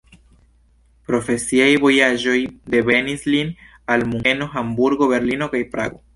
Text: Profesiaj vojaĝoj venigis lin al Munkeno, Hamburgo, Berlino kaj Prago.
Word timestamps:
Profesiaj 1.09 1.67
vojaĝoj 1.83 2.39
venigis 2.89 3.29
lin 3.35 3.53
al 3.93 4.09
Munkeno, 4.11 4.51
Hamburgo, 4.57 5.13
Berlino 5.15 5.53
kaj 5.55 5.65
Prago. 5.77 6.05